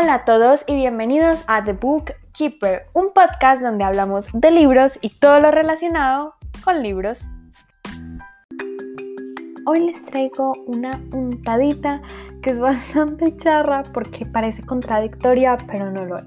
[0.00, 4.98] Hola a todos y bienvenidos a The Book Keeper, un podcast donde hablamos de libros
[5.02, 7.20] y todo lo relacionado con libros.
[9.66, 12.00] Hoy les traigo una untadita
[12.40, 16.24] que es bastante charra porque parece contradictoria, pero no lo es.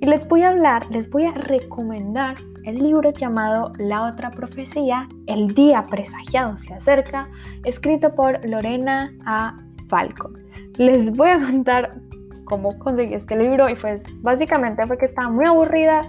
[0.00, 5.06] Y les voy a hablar, les voy a recomendar el libro llamado La otra profecía,
[5.26, 7.28] El día presagiado se acerca,
[7.64, 9.58] escrito por Lorena A.
[9.90, 10.32] Falcon.
[10.78, 12.07] Les voy a contar
[12.48, 16.00] cómo conseguí este libro y pues básicamente fue que estaba muy aburrida,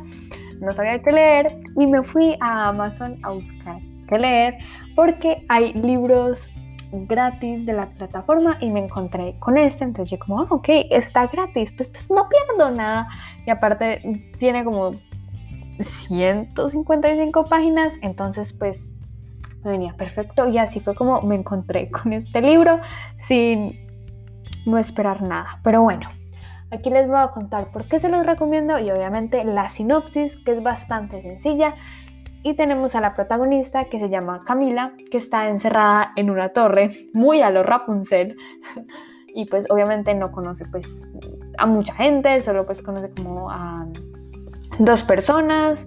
[0.59, 4.57] no sabía qué leer y me fui a Amazon a buscar qué leer
[4.95, 6.49] porque hay libros
[6.91, 11.27] gratis de la plataforma y me encontré con este, entonces yo como, ah, ok, está
[11.27, 13.07] gratis, pues, pues no pierdo nada.
[13.45, 14.01] Y aparte
[14.37, 14.91] tiene como
[15.79, 18.91] 155 páginas, entonces pues
[19.63, 22.79] me venía perfecto y así fue como me encontré con este libro
[23.27, 23.87] sin
[24.65, 25.59] no esperar nada.
[25.63, 26.09] Pero bueno,
[26.71, 30.51] aquí les voy a contar por qué se los recomiendo y obviamente la sinopsis que
[30.51, 31.75] es bastante sencilla.
[32.41, 36.89] Y tenemos a la protagonista que se llama Camila, que está encerrada en una torre,
[37.13, 38.37] muy a lo Rapunzel.
[39.35, 41.07] y pues obviamente no conoce pues
[41.57, 43.85] a mucha gente, solo pues conoce como a
[44.79, 45.85] dos personas.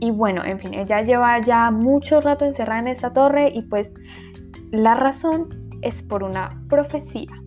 [0.00, 3.90] Y bueno, en fin, ella lleva ya mucho rato encerrada en esta torre y pues
[4.70, 5.48] la razón
[5.82, 7.37] es por una profecía.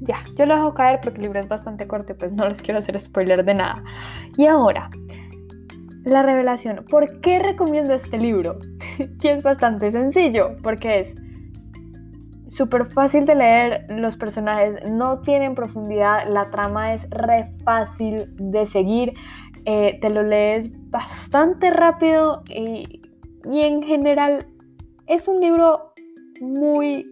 [0.00, 2.78] Ya, yo lo dejo caer porque el libro es bastante corto pues no les quiero
[2.78, 3.82] hacer spoiler de nada.
[4.36, 4.90] Y ahora,
[6.04, 6.84] la revelación.
[6.88, 8.58] ¿Por qué recomiendo este libro?
[9.20, 11.14] que es bastante sencillo, porque es
[12.50, 18.66] súper fácil de leer, los personajes no tienen profundidad, la trama es re fácil de
[18.66, 19.12] seguir,
[19.64, 23.00] eh, te lo lees bastante rápido y
[23.44, 24.46] en general
[25.06, 25.92] es un libro
[26.40, 27.08] muy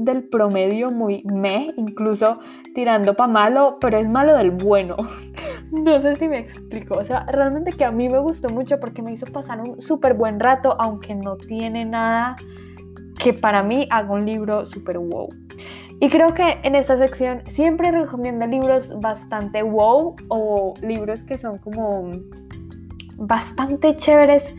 [0.00, 2.40] del promedio, muy me, incluso
[2.74, 4.96] tirando para malo, pero es malo del bueno.
[5.70, 6.98] no sé si me explico.
[6.98, 10.14] O sea, realmente que a mí me gustó mucho porque me hizo pasar un súper
[10.14, 12.36] buen rato, aunque no tiene nada
[13.18, 15.28] que para mí haga un libro súper wow.
[16.00, 21.58] Y creo que en esta sección siempre recomiendo libros bastante wow o libros que son
[21.58, 22.10] como
[23.16, 24.54] bastante chéveres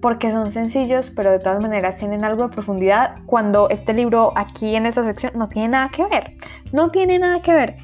[0.00, 4.74] porque son sencillos, pero de todas maneras tienen algo de profundidad, cuando este libro aquí
[4.74, 6.36] en esta sección no tiene nada que ver.
[6.72, 7.76] No tiene nada que ver.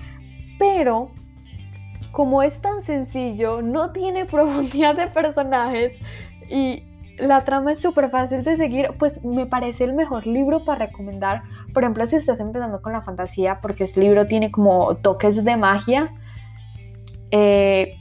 [0.58, 1.10] Pero
[2.12, 5.92] como es tan sencillo, no tiene profundidad de personajes
[6.50, 6.82] y
[7.18, 11.42] la trama es súper fácil de seguir, pues me parece el mejor libro para recomendar.
[11.72, 15.56] Por ejemplo, si estás empezando con la fantasía, porque este libro tiene como toques de
[15.56, 16.12] magia.
[17.30, 17.94] Eh,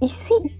[0.00, 0.57] y sí,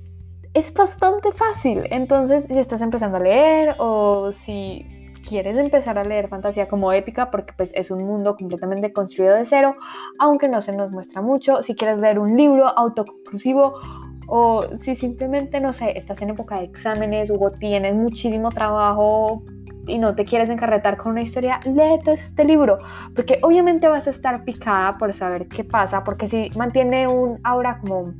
[0.58, 1.84] es bastante fácil.
[1.90, 4.84] Entonces, si estás empezando a leer o si
[5.28, 9.44] quieres empezar a leer fantasía como épica, porque pues es un mundo completamente construido de
[9.44, 9.74] cero,
[10.18, 13.74] aunque no se nos muestra mucho, si quieres leer un libro autoconclusivo
[14.26, 19.42] o si simplemente, no sé, estás en época de exámenes o tienes muchísimo trabajo
[19.86, 22.76] y no te quieres encarretar con una historia, léete este libro,
[23.14, 27.78] porque obviamente vas a estar picada por saber qué pasa, porque si mantiene un aura
[27.80, 28.12] como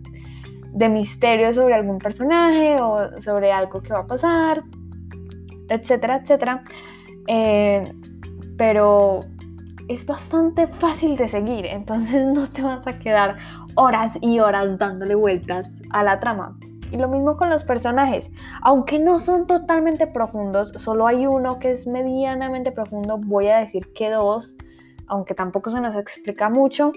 [0.73, 4.63] de misterio sobre algún personaje o sobre algo que va a pasar,
[5.69, 6.65] etcétera, etcétera.
[7.27, 7.85] Eh,
[8.57, 9.21] pero
[9.89, 13.37] es bastante fácil de seguir, entonces no te vas a quedar
[13.75, 16.59] horas y horas dándole vueltas a la trama.
[16.91, 18.31] Y lo mismo con los personajes,
[18.63, 23.93] aunque no son totalmente profundos, solo hay uno que es medianamente profundo, voy a decir
[23.93, 24.57] que dos,
[25.07, 26.93] aunque tampoco se nos explica mucho.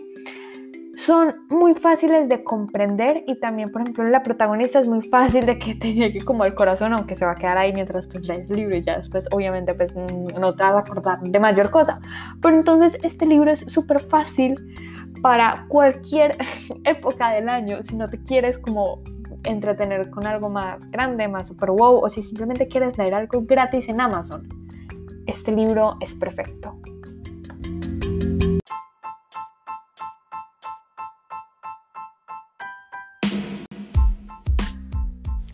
[1.06, 5.58] Son muy fáciles de comprender y también, por ejemplo, la protagonista es muy fácil de
[5.58, 8.52] que te llegue como al corazón, aunque se va a quedar ahí mientras pues lees
[8.52, 12.00] el libro y ya después obviamente pues no te vas a acordar de mayor cosa.
[12.40, 14.56] Pero entonces este libro es súper fácil
[15.24, 16.38] para cualquier
[16.84, 19.02] época del año, si no te quieres como
[19.44, 23.90] entretener con algo más grande, más super wow, o si simplemente quieres leer algo gratis
[23.90, 24.48] en Amazon.
[25.26, 26.78] Este libro es perfecto.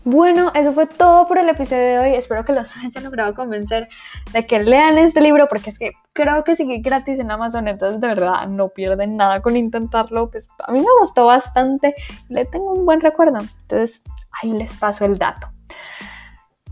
[0.10, 2.16] Bueno, eso fue todo por el episodio de hoy.
[2.16, 3.90] Espero que los hayan logrado convencer
[4.32, 8.00] de que lean este libro, porque es que creo que sigue gratis en Amazon, entonces
[8.00, 10.32] de verdad no pierden nada con intentarlo.
[10.32, 11.94] Pues a mí me gustó bastante,
[12.30, 13.40] le tengo un buen recuerdo.
[13.64, 14.02] Entonces
[14.42, 15.50] ahí les paso el dato.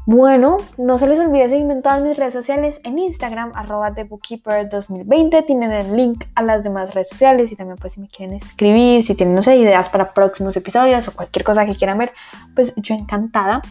[0.08, 5.46] Bueno, no se les olvide seguirme en todas mis redes sociales, en Instagram, arroba TheBookkeeper2020,
[5.48, 9.04] tienen el link a las demás redes sociales y también pues si me quieren escribir,
[9.04, 12.12] si tienen, no sé, ideas para próximos episodios o cualquier cosa que quieran ver,
[12.54, 13.62] pues yo encantada.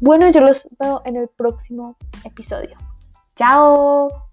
[0.00, 2.76] Bueno, yo los veo en el próximo episodio.
[3.36, 4.23] ¡Chao!